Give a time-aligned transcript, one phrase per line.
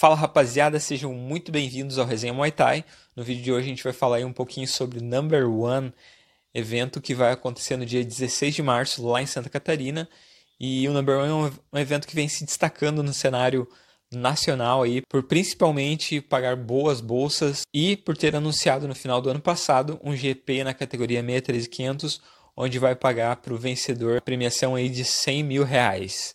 [0.00, 2.86] Fala rapaziada, sejam muito bem-vindos ao Resenha Muay Thai.
[3.14, 5.92] No vídeo de hoje a gente vai falar um pouquinho sobre Number One,
[6.54, 10.08] evento que vai acontecer no dia 16 de março lá em Santa Catarina.
[10.58, 13.68] E o Number One é um evento que vem se destacando no cenário
[14.10, 19.40] nacional aí por principalmente pagar boas bolsas e por ter anunciado no final do ano
[19.40, 22.22] passado um GP na categoria 63500
[22.56, 26.34] onde vai pagar para o vencedor a premiação aí de 100 mil reais.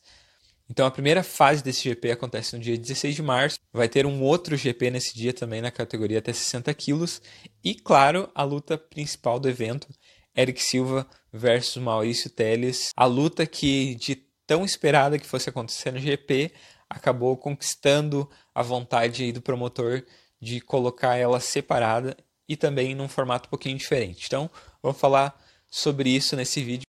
[0.70, 3.60] Então a primeira fase desse GP acontece no dia 16 de março.
[3.72, 7.22] Vai ter um outro GP nesse dia também na categoria até 60 quilos.
[7.64, 9.88] E claro, a luta principal do evento,
[10.36, 12.90] Eric Silva versus Maurício Teles.
[12.96, 14.16] A luta que de
[14.48, 16.52] tão esperada que fosse acontecer no GP
[16.90, 20.04] acabou conquistando a vontade do promotor
[20.42, 22.16] de colocar ela separada
[22.48, 24.26] e também num formato um pouquinho diferente.
[24.28, 24.50] Então,
[24.82, 25.36] vamos falar
[25.70, 26.86] sobre isso nesse vídeo.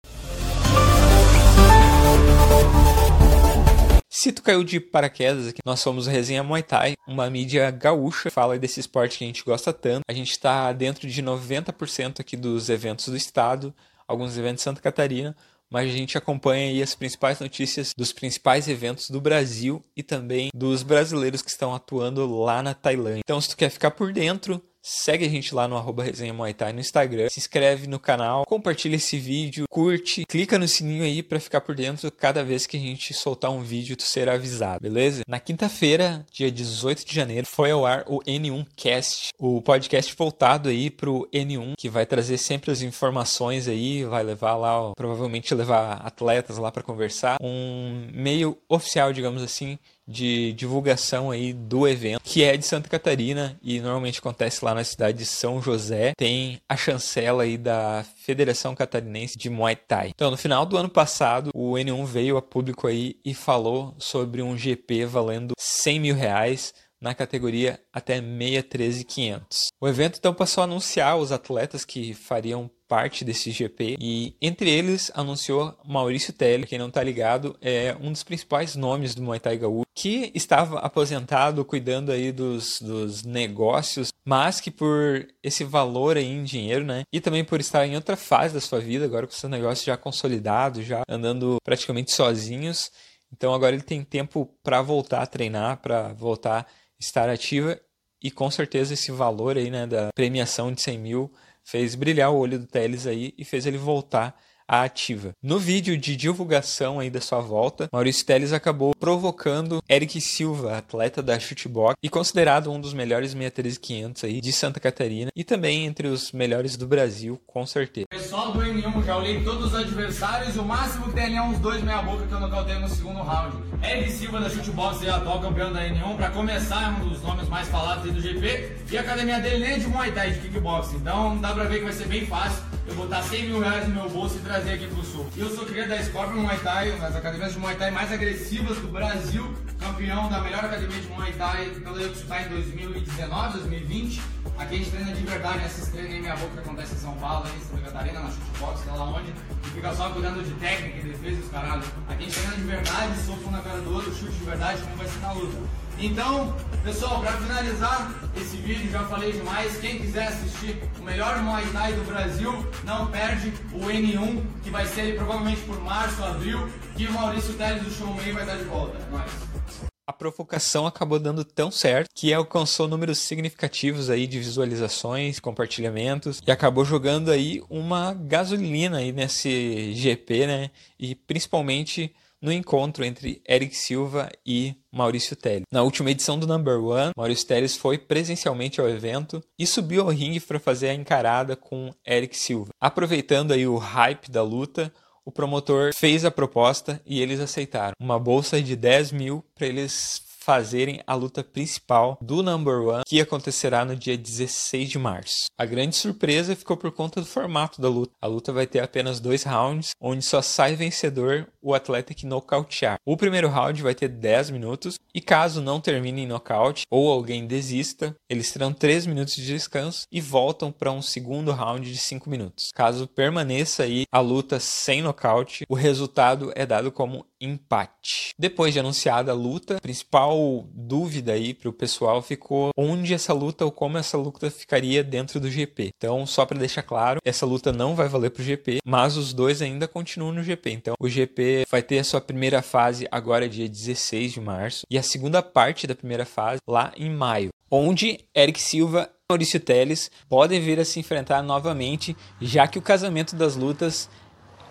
[4.22, 8.56] Se tu caiu de paraquedas aqui, nós somos Resenha Muay Thai, uma mídia gaúcha, fala
[8.56, 10.02] desse esporte que a gente gosta tanto.
[10.08, 13.74] A gente está dentro de 90% aqui dos eventos do estado,
[14.06, 15.34] alguns eventos de Santa Catarina,
[15.68, 20.50] mas a gente acompanha aí as principais notícias dos principais eventos do Brasil e também
[20.54, 23.22] dos brasileiros que estão atuando lá na Tailândia.
[23.24, 26.52] Então, se tu quer ficar por dentro, Segue a gente lá no arroba Resenha Muay
[26.52, 31.22] Thai no Instagram, se inscreve no canal, compartilha esse vídeo, curte, clica no sininho aí
[31.22, 34.80] para ficar por dentro cada vez que a gente soltar um vídeo, tu será avisado,
[34.82, 35.22] beleza?
[35.28, 40.68] Na quinta-feira, dia 18 de janeiro, foi ao ar o N1 Cast, o podcast voltado
[40.68, 45.54] aí pro N1, que vai trazer sempre as informações aí, vai levar lá, ó, provavelmente
[45.54, 52.20] levar atletas lá para conversar, um meio oficial, digamos assim, de divulgação aí do evento,
[52.22, 56.12] que é de Santa Catarina e normalmente acontece lá na cidade de São José.
[56.16, 60.10] Tem a chancela aí da Federação Catarinense de Muay Thai.
[60.14, 64.42] Então, no final do ano passado, o N1 veio a público aí e falou sobre
[64.42, 66.72] um GP valendo 100 mil reais
[67.02, 69.66] na categoria até 613,500.
[69.80, 74.68] O evento então passou a anunciar os atletas que fariam parte desse GP e entre
[74.68, 79.40] eles anunciou Maurício Telly, quem não está ligado, é um dos principais nomes do Muay
[79.40, 86.18] Thai Gaúcho, que estava aposentado cuidando aí dos, dos negócios, mas que por esse valor
[86.18, 89.26] aí em dinheiro, né, e também por estar em outra fase da sua vida, agora
[89.26, 92.90] com seus negócios já consolidados, já andando praticamente sozinhos,
[93.32, 96.66] então agora ele tem tempo para voltar a treinar, para voltar
[97.00, 97.80] estar ativa
[98.22, 101.32] e com certeza esse valor aí, né, da premiação de 100 mil
[101.64, 104.38] fez brilhar o olho do Teles aí e fez ele voltar
[104.72, 105.34] a ativa.
[105.42, 111.22] No vídeo de divulgação aí da sua volta, Maurício Teles acabou provocando Eric Silva, atleta
[111.22, 116.08] da Shootbox e considerado um dos melhores 63500 aí de Santa Catarina e também entre
[116.08, 118.06] os melhores do Brasil, com certeza.
[118.08, 121.58] Pessoal do N1, já olhei todos os adversários, o máximo que tem ali é uns
[121.58, 123.54] dois meia boca que eu nocautei no segundo round.
[123.84, 127.68] Eric Silva da Shootbox, atual campeão da N1, para começar, é um dos nomes mais
[127.68, 130.96] falados aí do GP, e a academia dele nem é de Muay Thai, de kickboxing,
[130.96, 133.94] então dá pra ver que vai ser bem fácil eu botar 100 mil reais no
[133.94, 135.26] meu bolso e trazer aqui pro sul.
[135.36, 138.78] Eu sou cria da Scorpion Muay Thai, uma das academias de Muay Thai mais agressivas
[138.78, 144.22] do Brasil, campeão da melhor academia de Muay Thai pela Yokusutai em 2019, 2020.
[144.58, 147.14] Aqui a gente treina de verdade, esses treinos em minha boca que acontece em São
[147.14, 150.98] Paulo, em Santa Catarina, na Shootbox, é lá onde, e fica só cuidando de técnica
[150.98, 151.82] e defesa os caralho.
[152.08, 154.96] Aqui a gente treina de verdade, soco na cara do outro, chute de verdade, como
[154.96, 155.81] vai ser na luta.
[155.98, 159.76] Então, pessoal, para finalizar esse vídeo, já falei demais.
[159.78, 164.86] Quem quiser assistir o melhor Muay Thai do Brasil, não perde o N1, que vai
[164.86, 168.98] ser provavelmente por março, abril, que o Maurício Teles do Showman vai estar de volta.
[168.98, 169.92] É.
[170.04, 176.50] A provocação acabou dando tão certo que alcançou números significativos aí de visualizações, compartilhamentos e
[176.50, 180.70] acabou jogando aí uma gasolina aí nesse GP, né?
[180.98, 185.62] E principalmente no encontro entre Eric Silva e Maurício Teles.
[185.72, 190.08] Na última edição do Number One, Maurício Teles foi presencialmente ao evento e subiu ao
[190.08, 192.70] ringue para fazer a encarada com Eric Silva.
[192.80, 194.92] Aproveitando aí o hype da luta,
[195.24, 197.92] o promotor fez a proposta e eles aceitaram.
[198.00, 203.20] Uma bolsa de 10 mil para eles fazerem a luta principal do Number One, que
[203.20, 205.46] acontecerá no dia 16 de março.
[205.56, 208.12] A grande surpresa ficou por conta do formato da luta.
[208.20, 212.98] A luta vai ter apenas dois rounds, onde só sai vencedor o atleta que nocautear.
[213.06, 217.46] O primeiro round vai ter 10 minutos, e caso não termine em nocaute ou alguém
[217.46, 222.28] desista, eles terão 3 minutos de descanso e voltam para um segundo round de 5
[222.28, 222.70] minutos.
[222.74, 228.30] Caso permaneça aí a luta sem nocaute, o resultado é dado como empate.
[228.38, 233.32] Depois de anunciada a luta principal, principal dúvida aí para o pessoal ficou onde essa
[233.32, 235.90] luta ou como essa luta ficaria dentro do GP.
[235.96, 239.32] Então, só para deixar claro, essa luta não vai valer para o GP, mas os
[239.32, 240.70] dois ainda continuam no GP.
[240.70, 244.98] Então, o GP vai ter a sua primeira fase agora dia 16 de março e
[244.98, 250.10] a segunda parte da primeira fase lá em maio, onde Eric Silva e Maurício Teles
[250.28, 254.08] podem vir a se enfrentar novamente, já que o casamento das lutas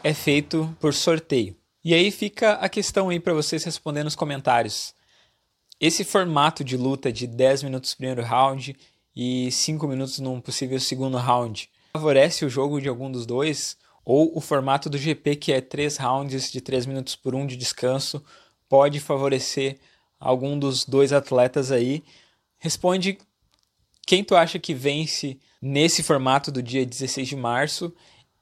[0.04, 1.56] é feito por sorteio.
[1.84, 4.94] E aí fica a questão aí para vocês responder nos comentários.
[5.82, 8.78] Esse formato de luta de 10 minutos no primeiro round
[9.16, 13.76] e 5 minutos num possível segundo round favorece o jogo de algum dos dois?
[14.06, 17.58] Ou o formato do GP, que é 3 rounds de 3 minutos por um de
[17.58, 18.24] descanso,
[18.70, 19.80] pode favorecer
[20.20, 22.04] algum dos dois atletas aí?
[22.60, 23.18] Responde
[24.06, 27.92] quem tu acha que vence nesse formato do dia 16 de março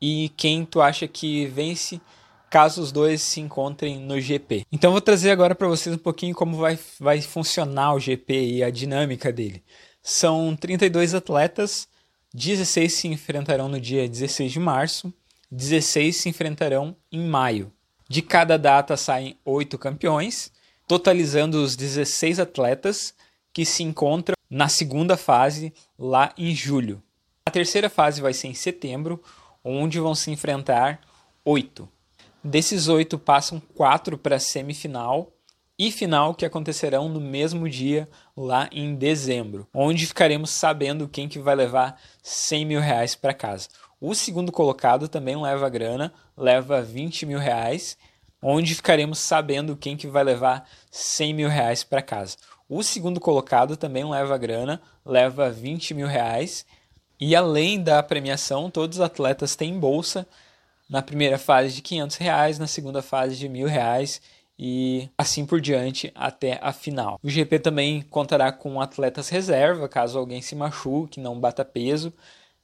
[0.01, 2.01] e quem tu acha que vence
[2.49, 4.65] caso os dois se encontrem no GP.
[4.71, 8.63] Então vou trazer agora para vocês um pouquinho como vai, vai funcionar o GP e
[8.63, 9.63] a dinâmica dele.
[10.01, 11.87] São 32 atletas,
[12.33, 15.13] 16 se enfrentarão no dia 16 de março,
[15.51, 17.71] 16 se enfrentarão em maio.
[18.07, 20.51] De cada data saem 8 campeões,
[20.87, 23.13] totalizando os 16 atletas
[23.53, 27.03] que se encontram na segunda fase lá em julho.
[27.45, 29.21] A terceira fase vai ser em setembro,
[29.63, 31.01] onde vão se enfrentar
[31.45, 31.89] oito.
[32.43, 35.29] Desses oito passam quatro para a semifinal
[35.77, 41.37] e final que acontecerão no mesmo dia lá em dezembro, onde ficaremos sabendo quem que
[41.37, 43.67] vai levar 100 mil reais para casa.
[43.99, 47.97] O segundo colocado também leva grana, leva 20 mil reais,
[48.41, 52.37] onde ficaremos sabendo quem que vai levar 100 mil reais para casa.
[52.69, 56.65] O segundo colocado também leva grana, leva 20 mil reais.
[57.19, 60.25] E além da premiação, todos os atletas têm bolsa
[60.89, 64.21] na primeira fase de 500 reais, na segunda fase de mil reais
[64.57, 67.19] e assim por diante até a final.
[67.23, 72.11] O GP também contará com atletas reserva, caso alguém se machuque, não bata peso.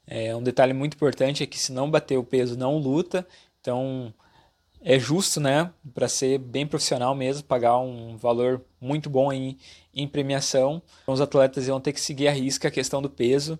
[0.07, 3.25] É, um detalhe muito importante é que se não bater o peso, não luta.
[3.61, 4.13] Então
[4.81, 9.57] é justo, né, para ser bem profissional mesmo, pagar um valor muito bom em,
[9.93, 10.81] em premiação.
[11.01, 13.57] Então, os atletas vão ter que seguir a risca a questão do peso.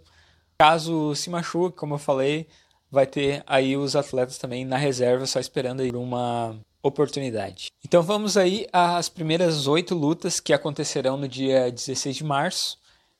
[0.56, 2.47] Caso se machuque, como eu falei,
[2.95, 7.68] vai ter aí os atletas também na reserva, só esperando aí uma oportunidade.
[7.83, 12.77] Então vamos aí às primeiras oito lutas que acontecerão no dia 16 de março.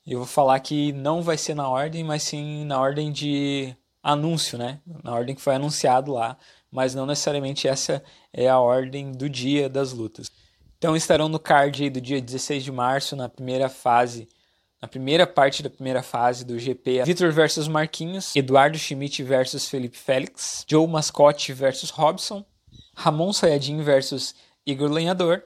[0.08, 4.58] Eu vou falar que não vai ser na ordem, mas sim na ordem de anúncio,
[4.58, 4.80] né?
[5.04, 6.38] Na ordem que foi anunciado lá,
[6.72, 8.02] mas não necessariamente essa
[8.32, 10.32] é a ordem do dia das lutas.
[10.78, 14.30] Então estarão no card do dia 16 de março, na primeira fase,
[14.86, 19.98] na primeira parte da primeira fase do GP, Vitor versus Marquinhos, Eduardo Schmidt versus Felipe
[19.98, 22.46] Félix, Joe Mascotte versus Robson,
[22.96, 25.44] Ramon Sayadin versus Igor Lenhador,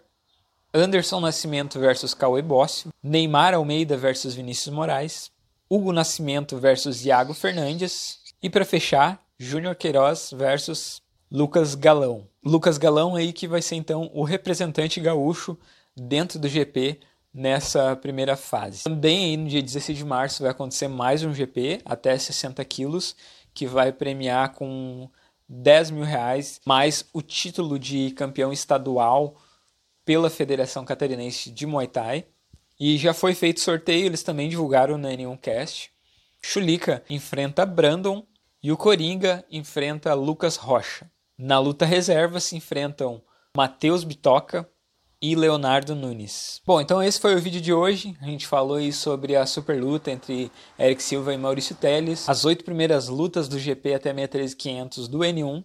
[0.74, 5.31] Anderson Nascimento versus Cauê Bócio, Neymar Almeida versus Vinícius Moraes,
[5.69, 11.01] Hugo Nascimento versus Iago Fernandes e para fechar, Júnior Queiroz versus
[11.31, 12.27] Lucas Galão.
[12.44, 15.57] Lucas Galão aí que vai ser então o representante gaúcho
[15.95, 17.00] dentro do GP
[17.39, 18.83] nessa primeira fase.
[18.83, 23.15] Também aí no dia 16 de março vai acontecer mais um GP até 60 quilos
[23.53, 25.09] que vai premiar com
[25.47, 29.38] 10 mil reais mais o título de campeão estadual
[30.03, 32.25] pela Federação Catarinense de Muay Thai.
[32.77, 35.94] E já foi feito sorteio, eles também divulgaram no N1 Cast.
[36.42, 38.25] Chulica enfrenta Brandon
[38.62, 41.09] e o Coringa enfrenta Lucas Rocha.
[41.38, 43.21] Na luta reserva se enfrentam
[43.56, 44.69] Matheus Bitoca,
[45.21, 46.62] e Leonardo Nunes.
[46.66, 48.16] Bom, então esse foi o vídeo de hoje.
[48.21, 52.45] A gente falou aí sobre a super luta entre Eric Silva e Maurício Teles, as
[52.45, 55.64] oito primeiras lutas do GP até 63500 do N1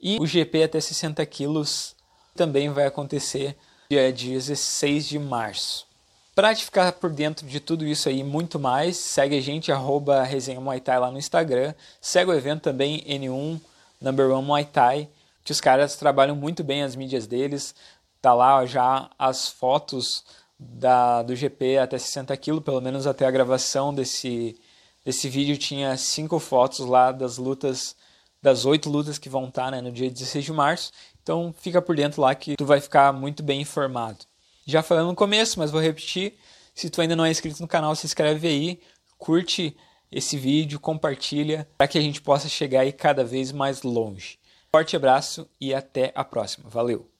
[0.00, 1.94] e o GP até 60 quilos
[2.34, 3.56] também vai acontecer
[3.90, 5.86] dia 16 de março.
[6.34, 10.22] Para te ficar por dentro de tudo isso aí muito mais, segue a gente, arroba
[10.22, 11.74] Resenha Muay Thai lá no Instagram.
[12.00, 13.60] Segue o evento também, N1,
[14.00, 15.08] Number One Muay Thai,
[15.42, 17.74] que os caras trabalham muito bem as mídias deles.
[18.20, 20.24] Tá lá já as fotos
[20.58, 24.58] da, do GP até 60 kg, pelo menos até a gravação desse,
[25.04, 27.94] desse vídeo tinha cinco fotos lá das lutas,
[28.42, 30.92] das oito lutas que vão estar tá, né, no dia 16 de março.
[31.22, 34.18] Então fica por dentro lá que tu vai ficar muito bem informado.
[34.66, 36.34] Já falei no começo, mas vou repetir.
[36.74, 38.80] Se tu ainda não é inscrito no canal, se inscreve aí,
[39.16, 39.76] curte
[40.10, 44.38] esse vídeo, compartilha, para que a gente possa chegar aí cada vez mais longe.
[44.70, 46.68] Forte abraço e até a próxima.
[46.68, 47.17] Valeu!